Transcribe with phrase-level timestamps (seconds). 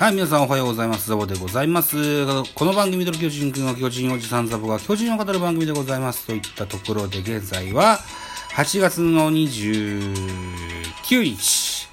[0.00, 1.10] はい、皆さんおはようございます。
[1.10, 2.24] ザボでございます。
[2.54, 6.26] この番組での巨人くんは巨人おじさんザボが巨人を語る番組でございます。
[6.26, 7.98] といったところで現在は
[8.56, 11.88] 8月の29日、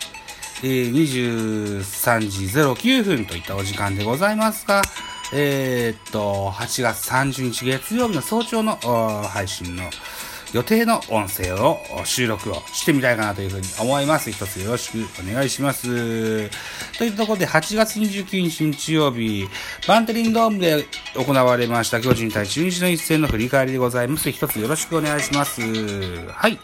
[0.64, 4.84] えー、23時09分といったお時間でございますが、
[5.34, 9.84] えー、っと、8月30日月曜日の早朝の配信の
[10.54, 14.32] 予定の音声を収録をしてみたいかなというふうに思います。
[14.32, 16.50] 一つよろしくお願いします。
[16.98, 19.48] というところで8月29日日曜日、
[19.88, 24.32] バンテリンドームで行われました巨人対中日の一戦の振り返りでございます。
[24.32, 25.62] 一つよろしくお願いします。
[25.62, 26.60] はい。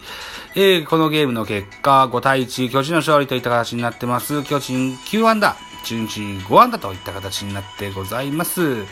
[0.56, 4.44] えー、このゲームの結果、5対1、巨人の勝利といった形になってます。
[4.44, 8.86] 巨人9安打、中日5安打といった形になってございます。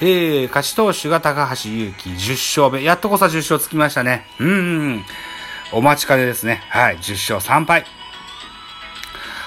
[0.00, 2.84] えー、勝ち投手が高橋祐希10勝目。
[2.84, 4.26] やっとこそ10勝つきましたね。
[4.38, 5.04] うん。
[5.72, 6.62] お待ちかねですね。
[6.70, 7.84] はい、10勝3敗。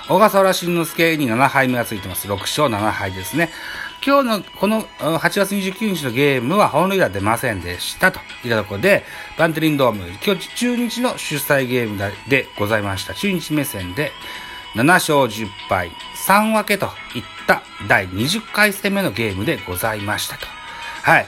[0.09, 2.27] 小笠原慎之介に7敗目がついてます。
[2.27, 3.49] 6勝7敗ですね。
[4.05, 9.05] 今日のこの8月29日のゲームは本塁打出ませんでしたといったところで、
[9.37, 13.13] バンテリンドーム、今日中日の主催ゲームでございました。
[13.13, 14.11] 中日目線で
[14.75, 15.91] 7勝10敗
[16.27, 20.47] 3分けといった第20回戦目のゲームでございましたと。
[21.03, 21.27] はい。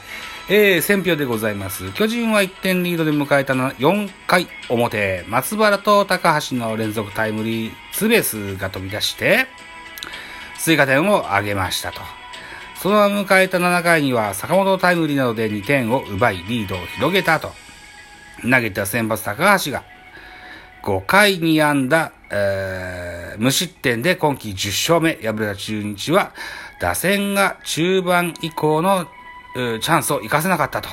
[0.50, 1.92] えー、選票でございます。
[1.94, 9.48] 巨人は1点リードで迎えたの4回表、松原と高橋の連続タイムリーツーベースが飛び出して、
[10.60, 12.02] 追加点を挙げましたと。
[12.76, 17.54] そのまま迎えた7回には坂本タイムリーなどで2点を奪いリードを広げたと。
[18.42, 19.84] 投げた先発高橋が
[20.84, 26.34] 5回に安打、えー、無失点で今季10勝目、敗れた中日は、
[26.82, 29.06] 打線が中盤以降の、
[29.56, 30.90] チャンスを生かせなかったと、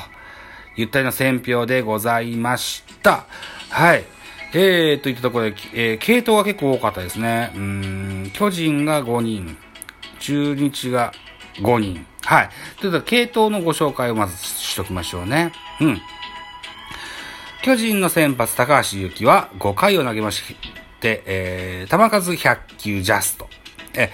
[0.76, 3.24] 言ったような選評でございました。
[3.70, 4.04] はい。
[4.52, 7.52] えー、といったところで、えー、系統が結構多かったですね。
[7.54, 9.56] うん、巨人が5人、
[10.18, 11.12] 中日が
[11.56, 12.06] 5人。
[12.22, 12.50] はい。
[12.80, 15.52] ということで、系統のご紹介をまずしときましょうね。
[15.80, 16.00] うん。
[17.62, 20.54] 巨人の先発高橋祐希は5回を投げまして、
[21.08, 23.48] えー、球数100球ジャスト。
[23.94, 24.10] え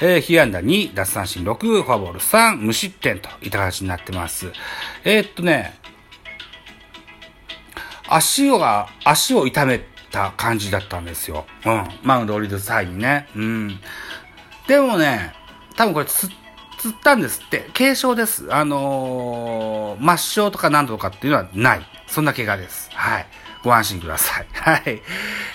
[0.00, 4.52] えー、被安打2、奪三振6、フォアボール3、無失点といった形になってます。
[5.04, 5.78] えー、っとね、
[8.08, 11.46] 足をが、足を痛めた感じだったんですよ。
[11.66, 11.88] うん。
[12.02, 13.28] マウンド降りる際にね。
[13.34, 13.80] うん。
[14.66, 15.34] でもね、
[15.76, 16.28] 多分これつ、
[16.78, 17.68] つったんですって。
[17.74, 18.52] 軽傷です。
[18.54, 21.82] あのー、末梢とか何とかっていうのはない。
[22.06, 22.88] そんな怪我です。
[22.92, 23.26] はい。
[23.62, 24.46] ご安心ください。
[24.52, 25.02] はい。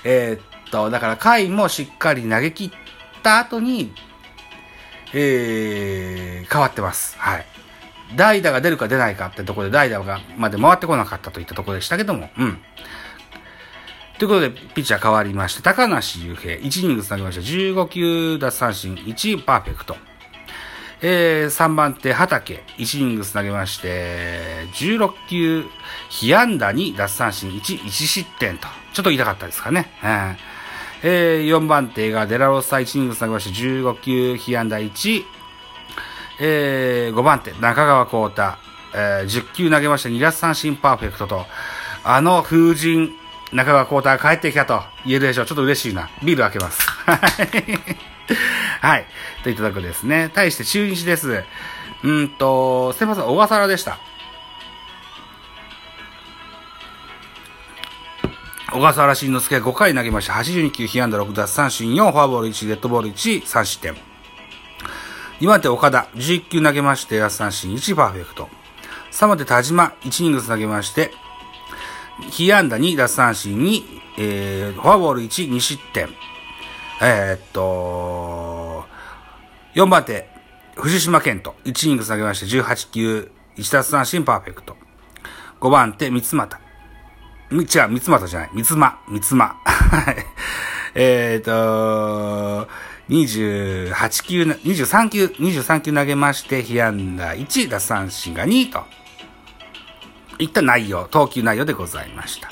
[0.03, 2.72] えー、っと、だから回もしっかり投げ切っ
[3.22, 3.94] た後に、
[5.13, 7.16] えー、変わってます。
[7.19, 7.45] はい。
[8.16, 12.57] 代打が出るか出ないかってところで代打がまで回ってこなかったといったところでしたけども、うん。
[14.17, 17.41] ということで、ピッチャー変わりまして、高梨雄平、1イニング繋げました。
[17.41, 19.95] 15球奪三振、1パーフェクト。
[21.05, 24.40] えー、3番手、畑、1イニングス投げまして、
[24.73, 25.66] 16球、
[26.09, 29.91] 被安打2、奪三振1、1失点と、ちょっと痛かったですかね。
[30.01, 30.53] えー、
[31.08, 35.25] 4番手がデラロサ1イニングス投げまして、15球、被安打1、
[36.40, 38.41] えー、5番手、中川幸太、
[38.96, 41.46] えー、10球投げまして、2奪三振パーフェクトと、
[42.03, 43.12] あの風神、
[43.52, 45.46] 中川幸太が帰ってきたと言えるでしょう。
[45.46, 46.09] ちょっと嬉しいな。
[46.24, 46.81] ビール開けます。
[48.81, 49.06] はい。
[49.44, 50.31] といただくですね。
[50.34, 51.44] 対して中日です。
[52.03, 54.00] うんと、先発は小笠原でした。
[58.73, 60.34] 小笠原慎之介5回投げました。
[60.34, 63.95] 82球、被安打6奪三振4、フォアボール1、デッドボール1、3失点。
[65.41, 68.50] 2番手岡田、11球投げまして、奪三振1、パーフェクト。
[69.11, 71.11] 3番手田島、1イニング投げまして、
[72.31, 73.84] 被安打2、奪三振2、
[74.17, 76.09] えー、フォアボール1、2失点。
[77.00, 78.85] えー、っと、
[79.75, 80.28] 4番手、
[80.78, 84.75] 藤島健人、1イニング下げまして、18球、1奪三振パーフェクト。
[85.59, 86.62] 5番手、三俣。
[87.53, 89.55] み違う、三俣じゃない、三間、三間。
[90.96, 92.67] えっと、
[93.09, 98.84] 28球、23球、23球投げまして、被安打1、奪三振が2と。
[100.40, 102.50] いった内容、投球内容でございました。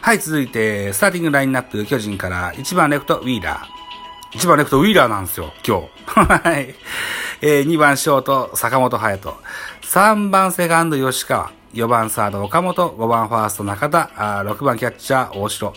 [0.00, 4.38] はい、続いて、スターティングラインナップ、巨人から1番レフト、ウィーラー。
[4.38, 5.88] 1番レフト、ウィーラーなんですよ、今日。
[6.20, 6.74] はい。
[7.42, 9.36] えー、2番ショート、坂本隼人。
[9.82, 11.50] 3番セカンド、吉川。
[11.72, 12.90] 4番サード、岡本。
[12.90, 14.10] 5番ファースト、中田。
[14.16, 15.72] 6番キャッチャー、大城。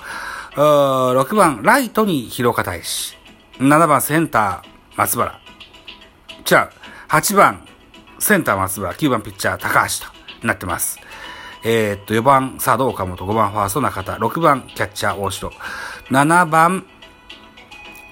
[0.56, 3.18] 6番ライトに広岡大志。
[3.60, 5.40] 7番センター、松原。
[6.46, 6.70] じゃ
[7.08, 7.68] あ、8番
[8.20, 10.06] センター松原、9番ピッチャー高橋
[10.42, 11.00] となってます。
[11.64, 15.52] えー、っと、4番サード岡本、5番ファースト中田、6番キャッチャー大城、
[16.10, 16.86] 7番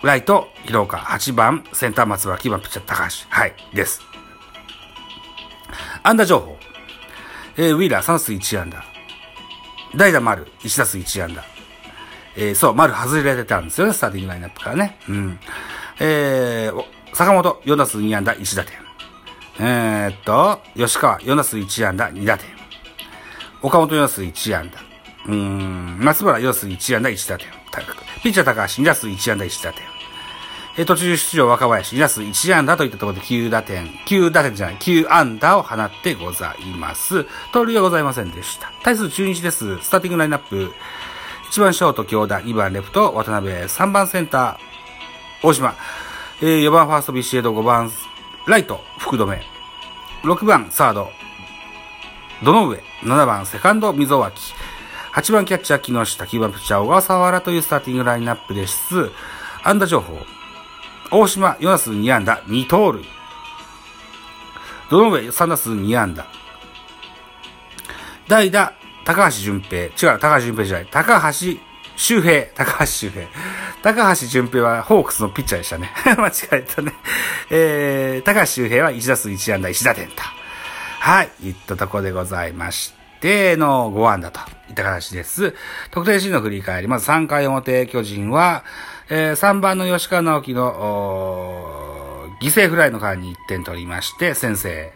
[0.04, 0.98] ライト、広岡。
[0.98, 2.40] 8番、センター松原。
[2.40, 3.28] 9番、ピッチャー、高橋。
[3.30, 4.02] はい、です。
[6.02, 6.61] 安打情報。
[7.62, 8.84] えー、ウィーラー3打数1安打。
[9.96, 11.44] 代打丸、1打数1安打。
[12.36, 14.98] えー、そう、丸外れられてたんですよね、スターティングラインナップからね。
[15.08, 15.40] うん。
[16.00, 18.74] えー、坂本、4打数2安打、1打点。
[19.60, 22.50] えー、っと、吉川、4打数1安打、2打点。
[23.62, 24.80] 岡本4打数1安打。
[25.28, 27.48] うん、松原4打数1安打、1打点。
[28.24, 30.01] ピッチャー高橋2打数1安打、1打点。
[30.78, 37.26] えー、途中出場若林2打数1安打といったところで9打点、9打点じゃない、9安打を放ってございます。
[37.52, 38.72] 盗塁はございませんでした。
[38.84, 39.78] 対する中日です。
[39.80, 40.72] スターティングラインナップ。
[41.52, 45.76] 1番ショート京田、2番レフト渡辺、3番センター大島、
[46.42, 47.92] えー、4番ファーストビシエド、5番
[48.48, 49.38] ライト福留、
[50.24, 51.10] 6番サード
[52.44, 54.54] 堂上、7番セカンド溝脇、
[55.14, 59.12] 8番キャッチャー木下、9番ピッチャー小笠原というスターティングラインナップです。
[59.64, 60.41] 安打情報。
[61.12, 63.04] 大島4打数2安打、2盗塁。
[64.90, 66.26] 堂上3打数2安打。
[68.30, 68.74] 代打、
[69.04, 69.84] 高橋純平。
[69.84, 70.88] 違う、高橋純平じゃない。
[70.90, 71.60] 高橋
[71.98, 72.46] 周平。
[72.56, 73.28] 高橋周平。
[73.84, 75.92] 高橋純平はホークスのピッチャーでしたね。
[76.06, 76.94] 間違えたね。
[77.50, 80.24] えー、高橋周平は1打数1安打1打点と。
[81.00, 85.56] はい、いったところでございまして、の5安打といった形です。
[85.90, 86.88] 得点シーンの振り返り。
[86.88, 88.64] まず3回表、巨人は、
[89.14, 94.94] えー、3番の吉川直樹の、犠牲フライの間に1点取りまして、先制。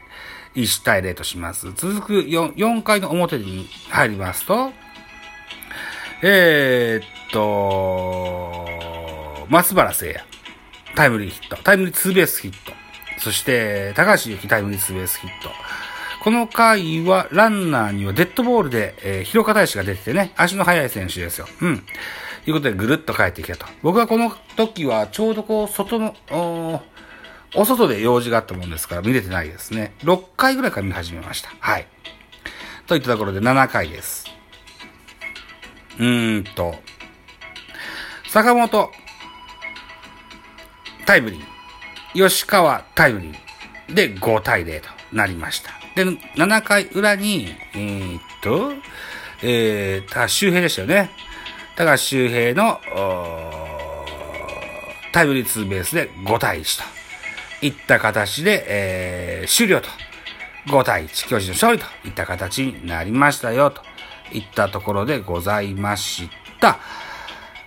[0.55, 1.73] 1対0とします。
[1.73, 4.71] 続く 4, 4回の表に入りますと、
[6.21, 8.65] えー、っと、
[9.49, 10.25] 松原聖也、
[10.95, 12.71] タイムリーヒット、タイムリーツーベースヒット、
[13.19, 15.49] そして、高橋幸タイムリーツーベースヒット。
[16.23, 21.47] この回は、ランナーにはデッドボールで、えー、広岡大志が出ててね、足の速い選手ですよ。
[21.61, 21.83] うん。
[22.47, 23.65] いうことで、ぐるっと帰ってきたと。
[23.81, 26.81] 僕はこの時は、ちょうどこう、外の、お
[27.55, 29.93] お外で用事があったもんですから見れてないですね。
[30.01, 31.49] 6回ぐらいから見始めました。
[31.59, 31.87] はい。
[32.87, 34.25] といったところで7回です。
[35.97, 36.75] うーんと、
[38.29, 38.91] 坂本、
[41.05, 42.27] タイムリー。
[42.27, 43.93] 吉川、タイムリー。
[43.93, 45.71] で、5対0となりました。
[45.95, 46.03] で、
[46.35, 48.73] 7回裏に、えー、っと、
[49.41, 51.11] えー、高橋周平でしたよね。
[51.75, 52.79] 高橋周平の、
[55.11, 56.95] タイムリーツーベースで5対1と。
[57.61, 59.89] いった形で、えー、終了と。
[60.67, 63.81] 5対1、巨人の勝利といった形になりましたよ、と
[64.31, 66.29] いったところでございまし
[66.59, 66.79] た。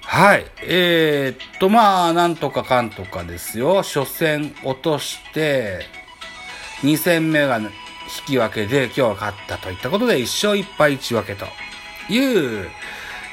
[0.03, 0.47] はい。
[0.63, 3.83] えー、っと、まあ、なんとかかんとかですよ。
[3.83, 5.87] 初戦落として、
[6.83, 7.71] 2戦目が引
[8.27, 11.47] き分けで今日勝ったといったことで、1勝1敗1分けと
[12.13, 12.71] いう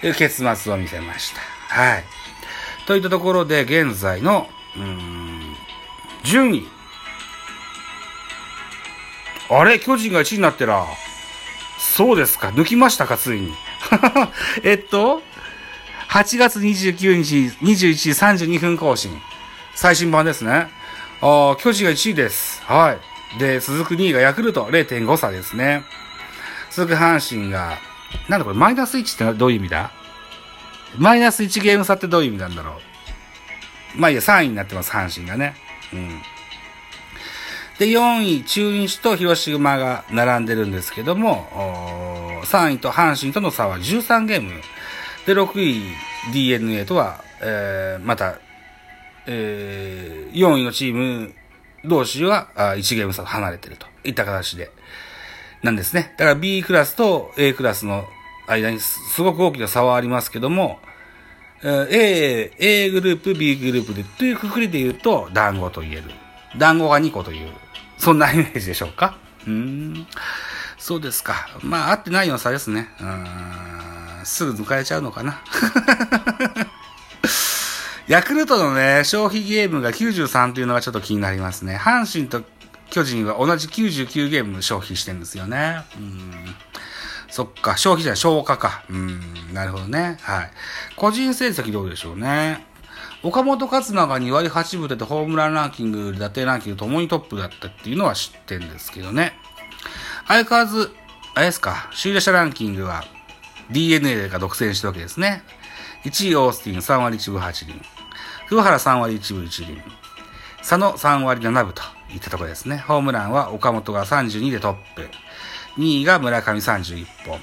[0.01, 1.42] 結末を見せました。
[1.75, 2.03] はい。
[2.86, 4.47] といったところで、現在の、
[4.77, 5.56] うん、
[6.24, 6.68] 順位。
[9.50, 9.80] あれ？
[9.80, 10.86] 巨人が1位になってら。
[11.77, 12.50] そうですか。
[12.50, 13.53] 抜きましたか、ついに。
[14.63, 15.21] えっと、
[16.09, 18.09] 8月29日、21時
[18.45, 19.21] 32分更新。
[19.74, 20.69] 最新版ですね。
[21.21, 22.62] ああ、巨人が1位です。
[22.65, 22.98] は
[23.36, 23.39] い。
[23.39, 25.83] で、続く2位がヤクルト0.5差ですね。
[26.71, 27.77] 続く阪神が、
[28.29, 29.91] なんだこれ、マイナス1ってどういう意味だ？
[30.98, 32.79] マイナス1ゲーム差ってどういう意味なんだろ
[33.95, 34.00] う？
[34.00, 35.55] まあいいや、3位になってます、阪神がね。
[35.93, 36.22] うん。
[37.79, 44.62] で、4位、中日と広島が並んでるんですけども、3位と阪神との差は13ゲーム。
[45.25, 45.81] で、6位
[46.34, 48.39] DNA とは、えー、また、
[49.27, 51.34] えー、4位のチーム
[51.84, 54.72] 同士は1ゲーム差離れてるといった形で、
[55.65, 56.13] なんですね。
[56.17, 58.05] だから B クラスと A クラスの
[58.48, 60.79] 間にすごく大きな差はありますけども、
[61.63, 66.03] A、A グループ、B グループで、というくくりで言うと、団子と言える。
[66.57, 67.51] 団子が2個という、
[67.98, 69.17] そんなイメージでしょうか？
[69.48, 70.05] うん。
[70.77, 71.48] そうですか。
[71.63, 72.89] まあ、合ってないような差ですね。
[73.01, 73.25] うん。
[74.24, 75.41] すぐ抜かれちゃうのかな。
[78.07, 81.75] ヤクルトのね、消費ゲームが93というのがちょっと気になりますね。
[81.75, 82.43] 阪神と
[82.89, 85.84] 巨人は同じ99ゲーム消費してるんですよね。
[85.98, 86.56] うん。
[87.30, 88.84] そっか、消費じゃない、消化か。
[88.89, 90.18] うん、なるほどね。
[90.22, 90.51] はい。
[90.96, 92.65] 個人成績どうでしょうね。
[93.24, 99.34] 岡本和真が2割8分でホームランランキング、打点ランキングともにトップだったっていうのは知ってんですけどね。
[100.27, 100.92] 相変わらず、
[101.34, 103.04] あれですか、首位打者ランキングは
[103.72, 105.44] DNA が独占してるわけですね。
[106.04, 107.82] 1位オースティン3割1分8厘。
[108.48, 109.82] 桑原3割1分1厘。
[110.60, 111.82] 佐野3割7分と
[112.13, 112.77] いったところですね。
[112.77, 115.09] ホームランは岡本が32でトップ。
[115.77, 117.39] 2位が村上31本。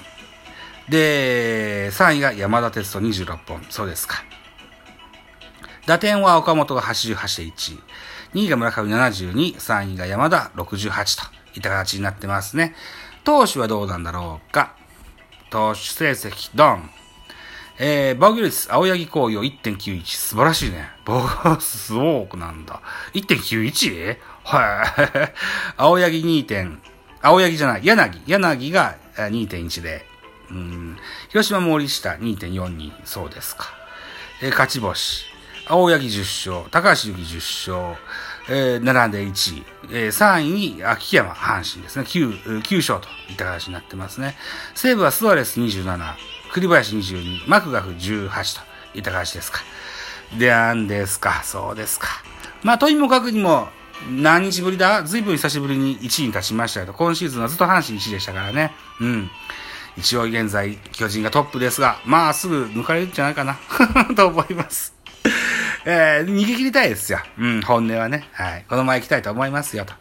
[0.89, 3.65] で、3位が山田哲人26本。
[3.69, 4.23] そうですか。
[5.85, 7.79] 打点は岡本が88で1位。
[8.33, 12.73] 2位が村上72、3位が山田68といった形になってますね。
[13.23, 14.75] 投手はどうなんだろうか。
[15.49, 16.89] 投手成績、ドン。
[17.79, 20.05] えー、防御率、青柳工業1.91。
[20.05, 20.89] 素晴らしいね。
[21.05, 22.81] 防御率、そうなんだ。
[23.13, 24.17] 1.91?
[24.43, 25.33] はい。
[25.77, 26.81] 青柳2点、
[27.21, 28.21] 青柳じゃない、柳。
[28.27, 30.05] 柳が2.1で、
[30.51, 30.97] うん、
[31.29, 32.91] 広島森下2.42。
[33.05, 33.73] そうですか。
[34.41, 35.25] えー、勝ち星。
[35.65, 37.97] 青柳10勝、高橋由紀10勝、
[38.49, 42.03] えー、並んで1位、えー、3位に秋山、阪神ですね。
[42.03, 44.35] 9、9勝といった形になってますね。
[44.75, 46.15] 西武はスアレス27、
[46.51, 48.61] 栗林22、マクガフ18と
[48.93, 49.61] いった形ですか。
[50.37, 51.41] で、なんですか。
[51.45, 52.07] そうですか。
[52.63, 53.69] まあ、とにもかくにも、
[54.09, 55.03] 何日ぶりだ？
[55.03, 58.73] ずいぶん久しぶりに1位に立ちましたけど、今シーズンはずっと阪神1位でしたからね。
[58.99, 59.29] うん。
[59.97, 63.57] 一応現在、巨人がトップですが、まあすぐ抜かれるんじゃないかな
[64.15, 64.93] と思います。
[65.85, 67.19] えー、逃げ切りたいですよ。
[67.37, 68.27] うん、本音はね。
[68.33, 68.65] はい。
[68.67, 69.93] このまま行きたいと思いますよ、と。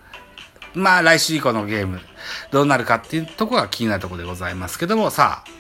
[0.75, 2.01] まあ、来週以降のゲーム、
[2.51, 5.51] どうなるかっていうところが気になるところでございますけども、さあ、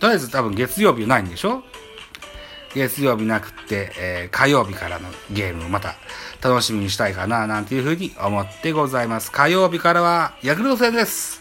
[0.00, 1.62] とりあえず多分月曜日ないんでしょ？
[2.74, 5.96] 月曜日なくって、えー、火曜日からのゲームをまた
[6.42, 9.32] 楽しみにしたいかな、なんていうふうに思ってございます。
[9.32, 11.40] 火曜日からはヤクルト戦です。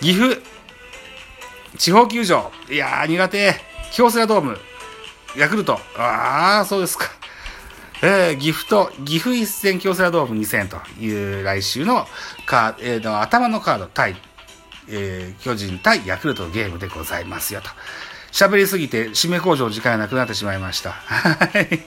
[0.00, 0.40] 岐阜、
[1.78, 2.50] 地方球場。
[2.68, 3.54] いやー、苦手。
[3.92, 4.58] 京セラドーム。
[5.36, 5.78] ヤクルト。
[5.96, 7.06] ああ、そうですか。
[8.02, 12.06] えー、岐阜と、岐阜一戦京セラドーム2戦という来週の
[12.44, 14.16] カえー、の頭のカード対、
[14.88, 17.70] えー、巨人対ヤクルトのゲームでございますよと。
[18.36, 20.90] 喋りすぎて締め工場時間がなくなってしまいました。
[20.90, 21.80] はい。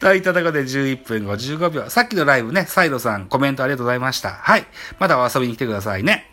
[0.00, 1.90] といったところで11分55秒。
[1.90, 4.30] さっきのライブね、サイドさんコメントありがとうございました。
[4.30, 4.64] はい。
[4.98, 6.30] またお遊びに来てくださいね。